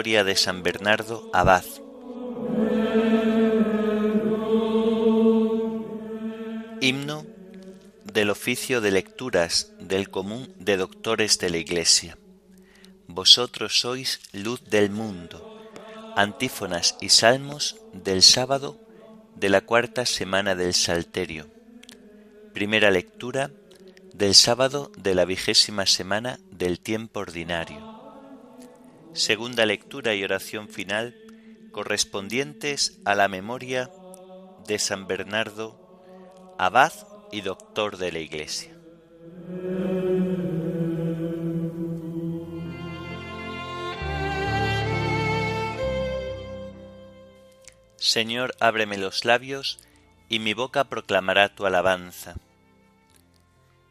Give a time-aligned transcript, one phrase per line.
[0.00, 1.64] Obligatoria de San Bernardo Abad.
[6.80, 7.26] Himno
[8.04, 12.16] del oficio de lecturas del común de doctores de la Iglesia.
[13.08, 15.68] Vosotros sois luz del mundo.
[16.16, 18.80] Antífonas y salmos del sábado
[19.34, 21.46] de la cuarta semana del Salterio.
[22.54, 23.50] Primera lectura
[24.14, 27.89] del sábado de la vigésima semana del tiempo ordinario.
[29.12, 31.16] Segunda lectura y oración final
[31.72, 33.90] correspondientes a la memoria
[34.66, 36.92] de San Bernardo, abad
[37.32, 38.76] y doctor de la Iglesia.
[47.96, 49.78] Señor, ábreme los labios,
[50.28, 52.36] y mi boca proclamará tu alabanza.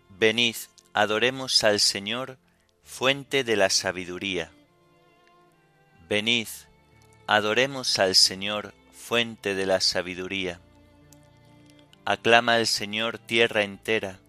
[0.09, 0.56] Venid,
[0.94, 2.38] adoremos al Señor,
[2.84, 4.52] fuente de la sabiduría.
[6.10, 6.48] Venid,
[7.28, 10.60] adoremos al Señor, fuente de la sabiduría.
[12.04, 14.20] Aclama al Señor tierra entera,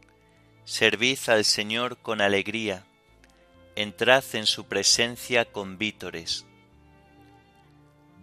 [0.67, 2.85] servid al Señor con alegría,
[3.77, 6.45] entrad en su presencia con vítores.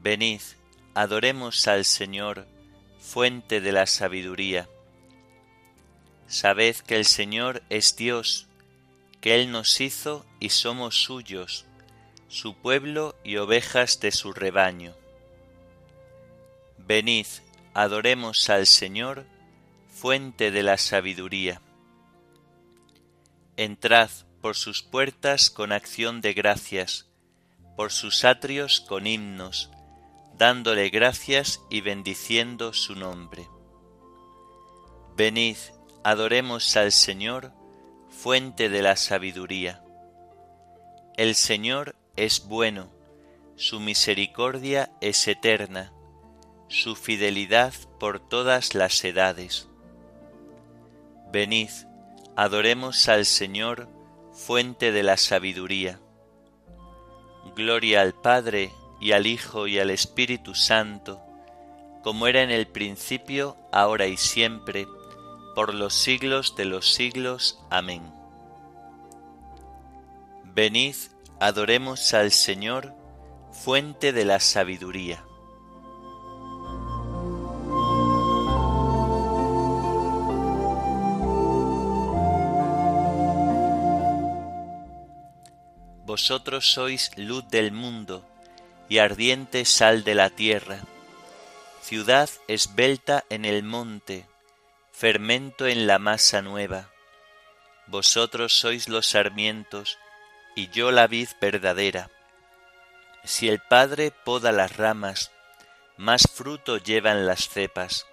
[0.03, 0.41] Venid,
[0.93, 2.45] adoremos al Señor,
[2.99, 4.69] fuente de la sabiduría.
[6.27, 8.45] Sabed que el Señor es Dios,
[9.19, 11.65] que Él nos hizo y somos suyos,
[12.27, 14.93] su pueblo y ovejas de su rebaño.
[16.77, 17.27] Venid,
[17.73, 19.25] adoremos al Señor,
[19.89, 21.61] fuente de la sabiduría.
[23.55, 24.09] Entrad
[24.41, 27.07] por sus puertas con acción de gracias,
[27.75, 29.69] por sus atrios con himnos,
[30.37, 33.47] dándole gracias y bendiciendo su nombre.
[35.15, 35.57] Venid,
[36.03, 37.51] adoremos al Señor,
[38.09, 39.83] fuente de la sabiduría.
[41.17, 42.89] El Señor es bueno,
[43.55, 45.93] su misericordia es eterna,
[46.67, 49.69] su fidelidad por todas las edades.
[51.31, 51.69] Venid,
[52.35, 53.87] adoremos al Señor,
[54.33, 55.99] fuente de la sabiduría.
[57.55, 61.21] Gloria al Padre, y al Hijo y al Espíritu Santo,
[62.03, 64.87] como era en el principio, ahora y siempre,
[65.55, 67.59] por los siglos de los siglos.
[67.69, 68.01] Amén.
[70.43, 70.95] Venid,
[71.39, 72.93] adoremos al Señor,
[73.51, 75.23] fuente de la sabiduría.
[86.05, 88.25] Vosotros sois luz del mundo,
[88.89, 90.79] y ardiente sal de la tierra,
[91.81, 94.25] ciudad esbelta en el monte,
[94.91, 96.89] fermento en la masa nueva.
[97.85, 99.97] Vosotros sois los sarmientos,
[100.57, 102.09] y yo la vid verdadera.
[103.23, 105.31] Si el Padre poda las ramas,
[105.95, 108.07] más fruto llevan las cepas.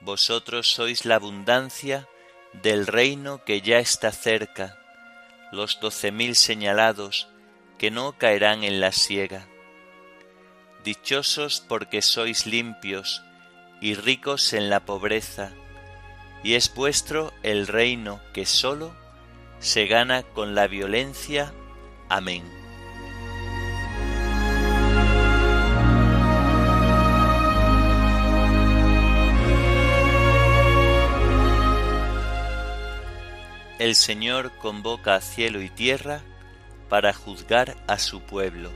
[0.00, 2.06] Vosotros sois la abundancia
[2.52, 4.78] del reino que ya está cerca,
[5.50, 7.26] los doce mil señalados
[7.78, 9.48] que no caerán en la siega
[10.84, 13.22] dichosos porque sois limpios
[13.80, 15.52] y ricos en la pobreza,
[16.42, 18.94] y es vuestro el reino que sólo
[19.62, 21.54] se gana con la violencia.
[22.08, 22.42] Amén.
[33.78, 36.20] El Señor convoca a cielo y tierra
[36.88, 38.70] para juzgar a su pueblo.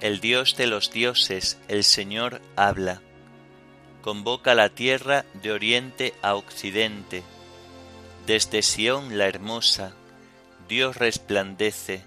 [0.00, 3.00] El Dios de los dioses, el Señor, habla.
[4.04, 7.22] Convoca la tierra de oriente a occidente.
[8.26, 9.94] Desde Sión la hermosa,
[10.68, 12.04] Dios resplandece.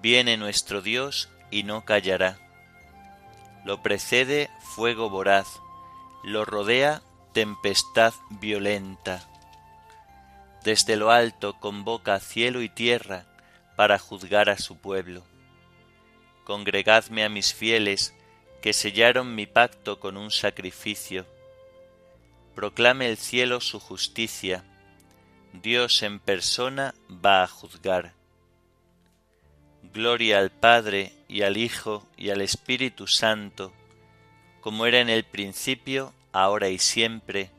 [0.00, 2.38] Viene nuestro Dios y no callará.
[3.64, 5.48] Lo precede fuego voraz,
[6.22, 9.28] lo rodea tempestad violenta.
[10.62, 13.26] Desde lo alto convoca cielo y tierra
[13.74, 15.24] para juzgar a su pueblo
[16.48, 18.14] congregadme a mis fieles
[18.60, 21.26] que sellaron mi pacto con un sacrificio.
[22.54, 24.64] Proclame el cielo su justicia,
[25.52, 26.94] Dios en persona
[27.24, 28.12] va a juzgar.
[29.94, 33.72] Gloria al Padre y al Hijo y al Espíritu Santo,
[34.60, 37.50] como era en el principio, ahora y siempre,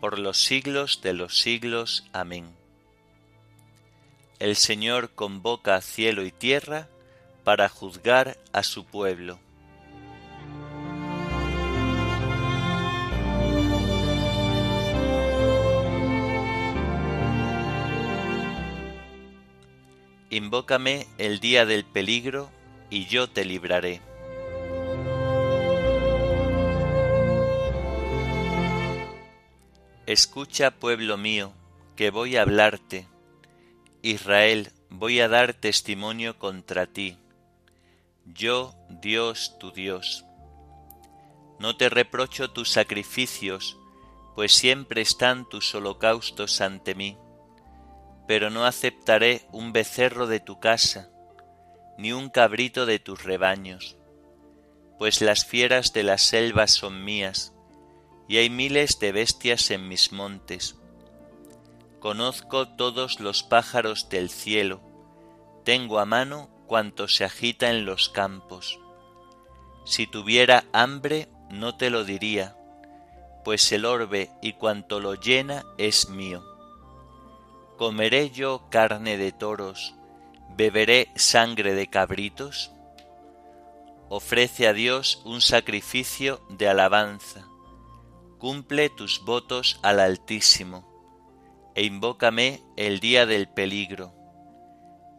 [0.00, 2.06] por los siglos de los siglos.
[2.12, 2.46] Amén.
[4.38, 6.88] El Señor convoca cielo y tierra,
[7.44, 9.38] para juzgar a su pueblo.
[20.36, 22.50] Invócame el día del peligro,
[22.90, 24.02] y yo te libraré.
[30.04, 31.54] Escucha, pueblo mío,
[31.96, 33.08] que voy a hablarte.
[34.02, 37.16] Israel, voy a dar testimonio contra ti.
[38.26, 40.26] Yo, Dios, tu Dios.
[41.58, 43.78] No te reprocho tus sacrificios,
[44.34, 47.16] pues siempre están tus holocaustos ante mí.
[48.26, 51.08] Pero no aceptaré un becerro de tu casa,
[51.98, 53.96] ni un cabrito de tus rebaños,
[54.98, 57.52] pues las fieras de las selvas son mías,
[58.28, 60.76] y hay miles de bestias en mis montes.
[62.00, 64.80] Conozco todos los pájaros del cielo,
[65.64, 68.78] tengo a mano cuanto se agita en los campos.
[69.84, 72.56] Si tuviera hambre, no te lo diría,
[73.44, 76.55] pues el orbe y cuanto lo llena es mío.
[77.76, 79.94] ¿Comeré yo carne de toros,
[80.56, 82.72] beberé sangre de cabritos?
[84.08, 87.46] Ofrece a Dios un sacrificio de alabanza
[88.38, 90.86] cumple tus votos al Altísimo,
[91.74, 94.14] e invócame el día del peligro.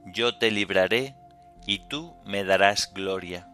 [0.06, 1.16] Yo te libraré,
[1.66, 3.50] y tú me darás gloria.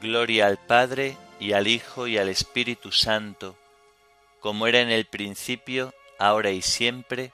[0.00, 3.58] Gloria al Padre, y al Hijo, y al Espíritu Santo,
[4.40, 5.92] como era en el principio,
[6.22, 7.32] ahora y siempre,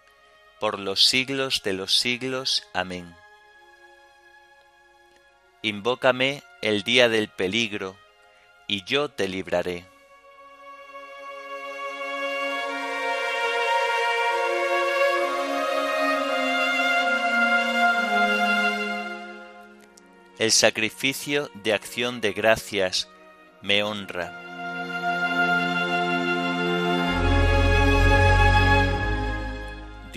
[0.60, 2.66] por los siglos de los siglos.
[2.72, 3.14] Amén.
[5.60, 7.96] Invócame el día del peligro,
[8.66, 9.84] y yo te libraré.
[20.38, 23.08] El sacrificio de acción de gracias
[23.60, 24.47] me honra.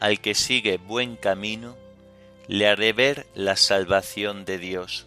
[0.00, 1.76] Al que sigue buen camino,
[2.48, 5.06] le haré ver la salvación de Dios.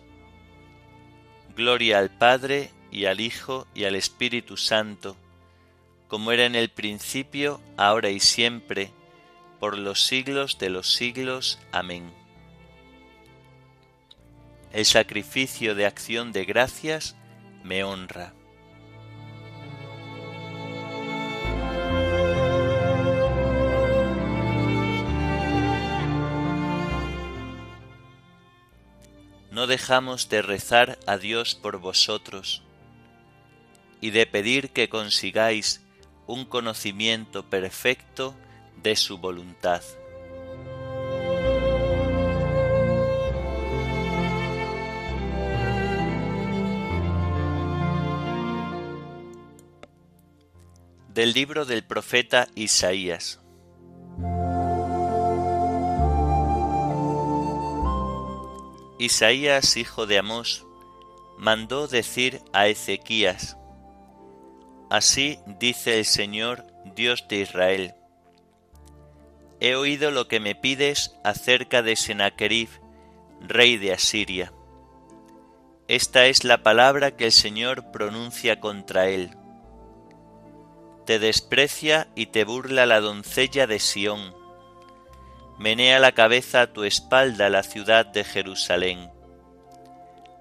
[1.55, 5.15] Gloria al Padre y al Hijo y al Espíritu Santo,
[6.07, 8.91] como era en el principio, ahora y siempre,
[9.59, 11.59] por los siglos de los siglos.
[11.71, 12.19] Amén
[14.71, 17.15] el sacrificio de acción de gracias
[17.63, 18.33] me honra.
[29.59, 32.63] No dejamos de rezar a Dios por vosotros
[33.99, 35.81] y de pedir que consigáis
[36.27, 38.33] un conocimiento perfecto
[38.81, 39.83] de su voluntad.
[51.13, 53.41] del libro del profeta Isaías.
[58.99, 60.65] Isaías, hijo de Amós,
[61.37, 63.57] mandó decir a Ezequías,
[64.91, 66.65] Así dice el Señor,
[66.95, 67.95] Dios de Israel,
[69.59, 72.69] He oído lo que me pides acerca de Sennacherib,
[73.41, 74.53] rey de Asiria.
[75.87, 79.35] Esta es la palabra que el Señor pronuncia contra él
[81.09, 84.35] te desprecia y te burla la doncella de Sión.
[85.59, 89.11] Menea la cabeza a tu espalda la ciudad de Jerusalén.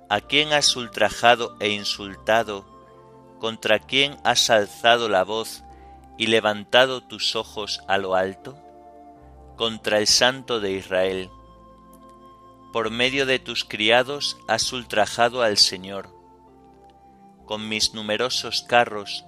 [0.09, 2.65] ¿A quién has ultrajado e insultado?
[3.41, 5.65] ¿Contra quién has alzado la voz
[6.19, 8.57] y levantado tus ojos a lo alto?
[9.57, 11.31] Contra el Santo de Israel.
[12.73, 16.15] Por medio de tus criados has ultrajado al Señor.
[17.45, 19.25] Con mis numerosos carros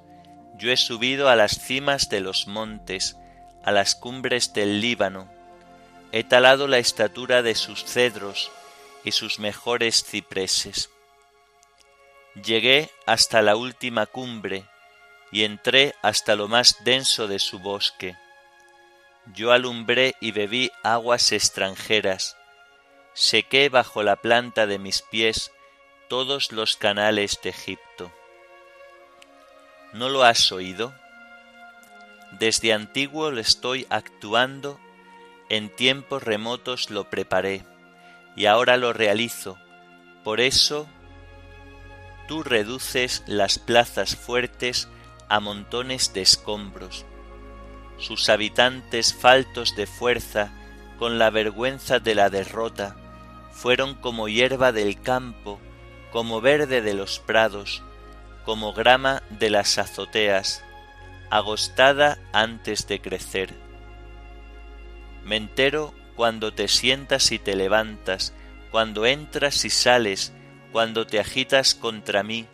[0.57, 3.17] yo he subido a las cimas de los montes,
[3.65, 5.40] a las cumbres del Líbano,
[6.13, 8.51] he talado la estatura de sus cedros,
[9.05, 10.91] y sus mejores cipreses.
[12.35, 14.65] Llegué hasta la última cumbre
[15.33, 18.17] y entré hasta lo más denso de su bosque.
[19.35, 22.37] Yo alumbré y bebí aguas extranjeras,
[23.15, 25.51] sequé bajo la planta de mis pies
[26.09, 28.13] todos los canales de Egipto.
[29.93, 30.95] ¿No lo has oído?
[32.33, 34.81] Desde antiguo lo estoy actuando,
[35.51, 37.67] en tiempos remotos lo preparé,
[38.37, 39.59] y ahora lo realizo.
[40.25, 40.89] Por eso
[42.29, 44.89] tú reduces las plazas fuertes
[45.29, 47.05] a montones de escombros.
[47.99, 50.53] Sus habitantes faltos de fuerza,
[50.99, 52.97] con la vergüenza de la derrota,
[53.51, 55.61] fueron como hierba del campo,
[56.13, 57.83] como verde de los prados,
[58.45, 60.63] como grama de las azoteas,
[61.31, 63.70] agostada antes de crecer.
[65.25, 68.33] Me entero cuando te sientas y te levantas,
[68.71, 70.33] cuando entras y sales,
[70.73, 72.47] cuando te agitas contra mí,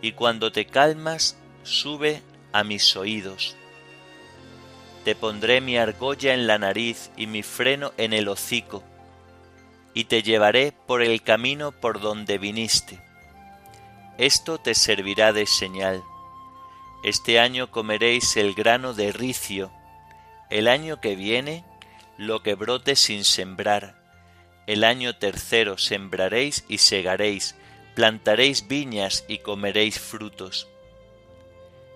[0.00, 3.56] y cuando te calmas, sube a mis oídos.
[5.04, 8.82] Te pondré mi argolla en la nariz y mi freno en el hocico,
[9.94, 13.00] y te llevaré por el camino por donde viniste.
[14.18, 16.02] Esto te servirá de señal.
[17.02, 19.72] Este año comeréis el grano de ricio,
[20.50, 21.64] el año que viene
[22.22, 23.96] lo que brote sin sembrar.
[24.68, 27.56] El año tercero sembraréis y segaréis,
[27.96, 30.68] plantaréis viñas y comeréis frutos.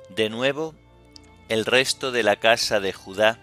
[0.08, 0.74] De nuevo,
[1.48, 3.38] el resto de la casa de Judá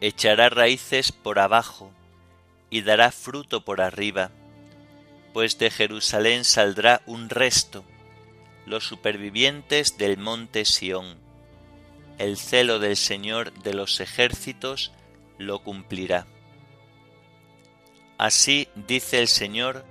[0.00, 1.92] echará raíces por abajo
[2.70, 4.32] y dará fruto por arriba,
[5.32, 7.84] pues de Jerusalén saldrá un resto,
[8.66, 11.18] los supervivientes del monte Sión.
[12.18, 14.92] El celo del Señor de los ejércitos
[15.40, 16.26] lo cumplirá.
[18.18, 19.84] Así dice el Señor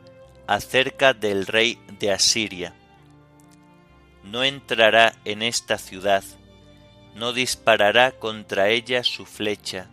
[0.47, 2.75] acerca del rey de Asiria.
[4.23, 6.23] No entrará en esta ciudad,
[7.15, 9.89] no disparará contra ella su flecha,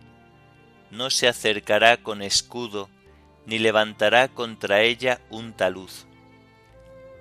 [0.91, 2.89] no se acercará con escudo,
[3.47, 5.89] ni levantará contra ella un talud.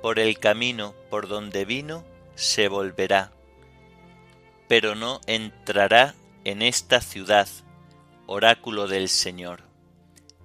[0.03, 3.33] Por el camino por donde vino se volverá,
[4.69, 6.15] pero no entrará
[6.45, 7.49] en esta ciudad,
[8.27, 9.63] oráculo del Señor.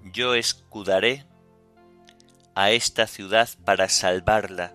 [0.04, 1.26] Yo escudaré
[2.54, 4.74] a esta ciudad para salvarla,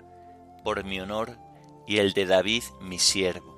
[0.65, 1.39] por mi honor
[1.87, 3.55] y el de David mi siervo.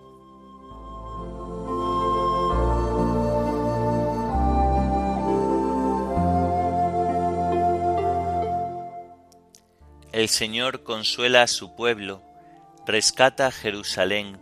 [10.12, 12.22] El Señor consuela a su pueblo,
[12.86, 14.40] rescata a Jerusalén,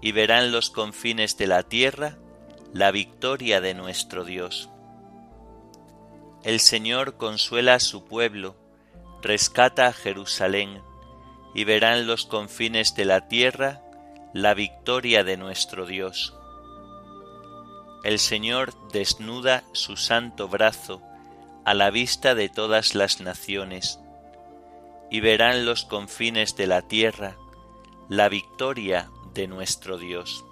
[0.00, 2.16] y verán los confines de la tierra
[2.74, 4.68] la victoria de nuestro Dios.
[6.44, 8.56] El Señor consuela a su pueblo,
[9.22, 10.82] rescata a Jerusalén,
[11.54, 13.80] y verán los confines de la tierra
[14.34, 16.34] la victoria de nuestro Dios.
[18.04, 21.02] El Señor desnuda su santo brazo
[21.64, 23.98] a la vista de todas las naciones,
[25.10, 27.36] y verán los confines de la tierra
[28.10, 30.44] la victoria de nuestro Dios.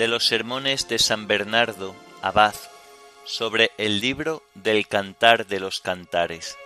[0.00, 2.54] De los sermones de San Bernardo, abad,
[3.26, 6.56] sobre el libro del Cantar de los Cantares.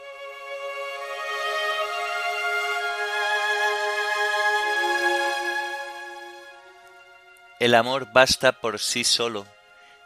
[7.58, 9.48] El amor basta por sí solo,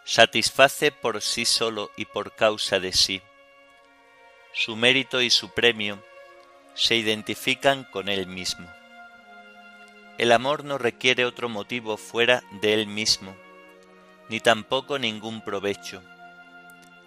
[0.07, 3.21] satisface por sí solo y por causa de sí.
[4.55, 6.03] Su mérito y su premio
[6.73, 8.78] se identifican con él mismo.
[10.19, 13.37] El amor no requiere otro motivo fuera de él mismo,
[14.29, 16.03] ni tampoco ningún provecho.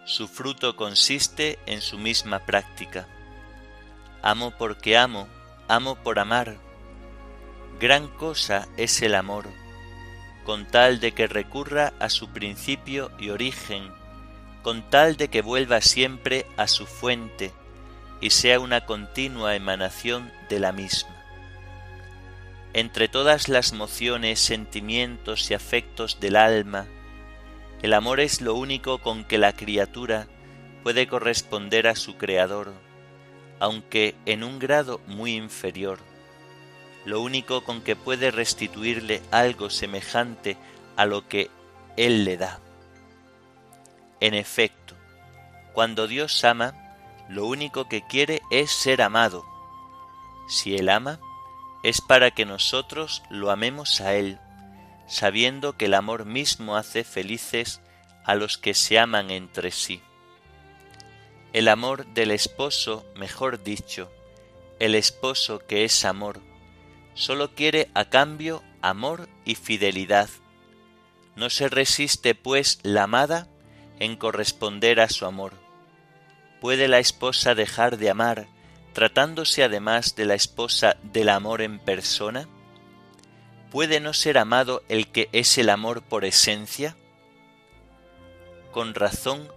[0.06, 3.10] Su fruto consiste en su misma práctica.
[4.22, 5.28] Amo porque amo,
[5.68, 6.56] amo por amar.
[7.82, 9.46] Gran cosa es el amor,
[10.46, 13.92] con tal de que recurra a su principio y origen,
[14.64, 17.52] con tal de que vuelva siempre a su fuente
[18.22, 21.21] y sea una continua emanación de la misma.
[22.74, 26.88] Entre todas las mociones, sentimientos y afectos del alma,
[27.82, 30.28] el amor es lo único con que la criatura
[30.82, 32.74] puede corresponder a su Creador,
[33.60, 36.00] aunque en un grado muy inferior,
[37.04, 40.56] lo único con que puede restituirle algo semejante
[40.96, 41.50] a lo que
[41.98, 42.62] Él le da.
[44.22, 44.96] En efecto,
[45.74, 46.74] cuando Dios ama,
[47.28, 49.44] lo único que quiere es ser amado.
[50.48, 51.20] Si Él ama,
[51.84, 54.40] es para que nosotros lo amemos a Él,
[55.08, 57.82] sabiendo que el amor mismo hace felices
[58.24, 60.02] a los que se aman entre sí.
[61.54, 64.12] El amor del esposo, mejor dicho,
[64.80, 66.40] el esposo que es amor,
[67.14, 70.30] solo quiere a cambio amor y fidelidad.
[71.36, 73.48] No se resiste, pues, la amada
[74.00, 75.54] en corresponder a su amor.
[76.60, 78.48] ¿Puede la esposa dejar de amar
[78.94, 82.48] tratándose además de la esposa del amor en persona?
[83.72, 86.98] ¿Puede no ser amado el que es el amor por esencia?
[88.72, 89.48] Con razón,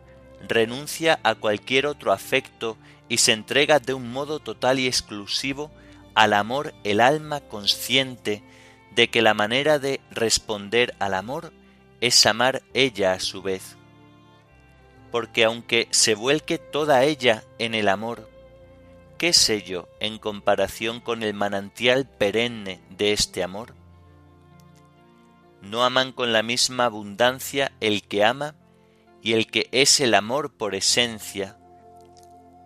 [0.48, 2.76] renuncia a cualquier otro afecto
[3.08, 5.70] y se entrega de un modo total y exclusivo
[6.14, 8.42] al amor el alma consciente
[8.94, 11.52] de que la manera de responder al amor
[12.00, 13.76] es amar ella a su vez.
[15.10, 18.28] Porque aunque se vuelque toda ella en el amor,
[19.18, 23.74] ¿qué sé yo en comparación con el manantial perenne de este amor?
[25.62, 28.54] ¿No aman con la misma abundancia el que ama
[29.24, 31.56] y el que es el amor por esencia,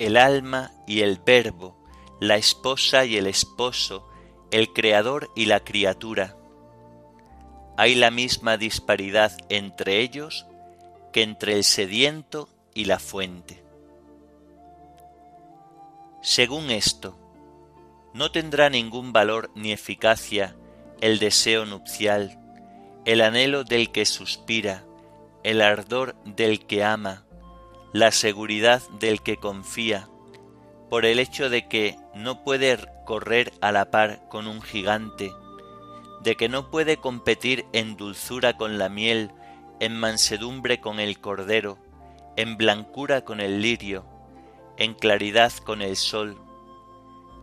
[0.00, 1.78] el alma y el verbo,
[2.20, 4.08] la esposa y el esposo,
[4.50, 6.36] el creador y la criatura.
[7.76, 10.46] Hay la misma disparidad entre ellos
[11.12, 13.62] que entre el sediento y la fuente.
[16.20, 17.16] Según esto,
[18.12, 20.56] no tendrá ningún valor ni eficacia
[21.00, 22.40] el deseo nupcial,
[23.04, 24.84] el anhelo del que suspira,
[25.44, 27.24] el ardor del que ama,
[27.92, 30.08] la seguridad del que confía,
[30.90, 32.76] por el hecho de que no puede
[33.06, 35.32] correr a la par con un gigante,
[36.24, 39.30] de que no puede competir en dulzura con la miel,
[39.78, 41.78] en mansedumbre con el cordero,
[42.36, 44.17] en blancura con el lirio,
[44.78, 46.40] en claridad con el sol,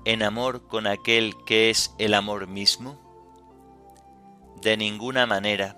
[0.06, 2.98] en amor con aquel que es el amor mismo?
[4.62, 5.78] De ninguna manera,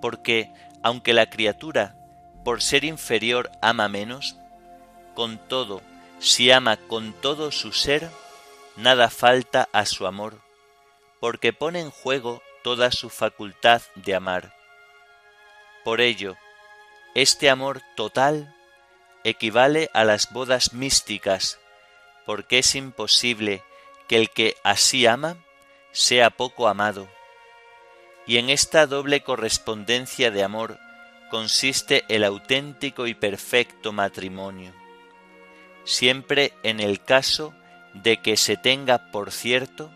[0.00, 0.50] porque
[0.82, 1.96] aunque la criatura
[2.44, 4.36] por ser inferior ama menos,
[5.14, 5.82] con todo,
[6.18, 8.10] si ama con todo su ser,
[8.76, 10.40] nada falta a su amor,
[11.20, 14.54] porque pone en juego toda su facultad de amar.
[15.84, 16.36] Por ello,
[17.14, 18.54] este amor total
[19.24, 21.58] equivale a las bodas místicas,
[22.26, 23.62] porque es imposible
[24.08, 25.36] que el que así ama
[25.92, 27.08] sea poco amado.
[28.26, 30.78] Y en esta doble correspondencia de amor
[31.30, 34.72] consiste el auténtico y perfecto matrimonio,
[35.84, 37.54] siempre en el caso
[37.94, 39.90] de que se tenga por cierto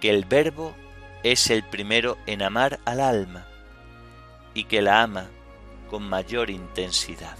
[0.00, 0.76] que el Verbo
[1.22, 3.46] es el primero en amar al alma
[4.54, 5.28] y que la ama
[5.90, 7.36] con mayor intensidad.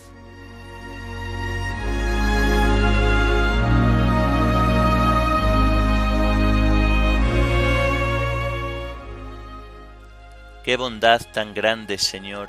[10.66, 12.48] Qué bondad tan grande, Señor,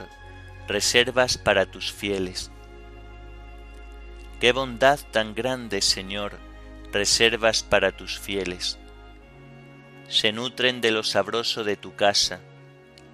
[0.68, 2.50] reservas para tus fieles.
[4.40, 6.40] Qué bondad tan grande, Señor,
[6.92, 8.80] reservas para tus fieles.
[10.08, 12.40] Se nutren de lo sabroso de tu casa,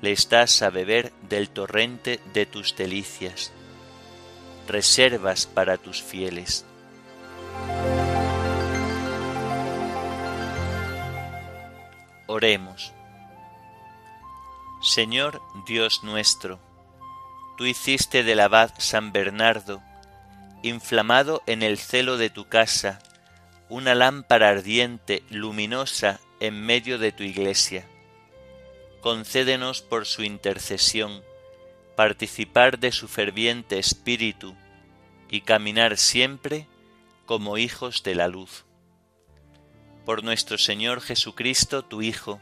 [0.01, 3.51] le estás a beber del torrente de tus delicias.
[4.69, 6.63] Reservas para tus fieles.
[12.25, 12.93] Oremos.
[14.83, 16.59] Señor Dios nuestro,
[17.57, 19.81] tú hiciste del abad San Bernardo,
[20.61, 22.99] inflamado en el celo de tu casa,
[23.69, 27.87] una lámpara ardiente, luminosa, en medio de tu iglesia.
[28.99, 31.23] Concédenos por su intercesión
[31.95, 34.53] participar de su ferviente espíritu
[35.29, 36.67] y caminar siempre
[37.25, 38.65] como hijos de la luz.
[40.03, 42.41] Por nuestro Señor Jesucristo, tu Hijo,